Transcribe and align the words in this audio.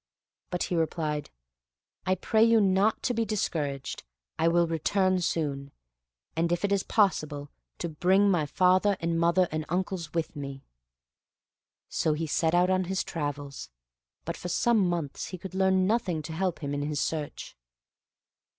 But 0.49 0.63
he 0.63 0.75
replied, 0.75 1.29
"I 2.07 2.15
pray 2.15 2.43
you 2.43 2.59
not 2.59 3.03
to 3.03 3.13
be 3.13 3.23
discouraged; 3.23 4.03
I 4.39 4.47
will 4.47 4.65
return 4.65 5.19
soon, 5.21 5.69
and 6.35 6.51
if 6.51 6.65
it 6.65 6.71
is 6.71 6.81
possible 6.81 7.51
bring 7.99 8.31
my 8.31 8.47
father 8.47 8.97
and 8.99 9.19
mother 9.19 9.47
and 9.51 9.63
uncles 9.69 10.11
with 10.11 10.35
me." 10.35 10.63
So 11.87 12.13
he 12.13 12.25
set 12.25 12.55
out 12.55 12.71
on 12.71 12.85
his 12.85 13.03
travels; 13.03 13.69
but 14.25 14.35
for 14.37 14.49
some 14.49 14.79
months 14.89 15.27
he 15.27 15.37
could 15.37 15.53
learn 15.53 15.85
nothing 15.85 16.23
to 16.23 16.33
help 16.33 16.63
him 16.63 16.73
in 16.73 16.81
his 16.81 16.99
search. 16.99 17.55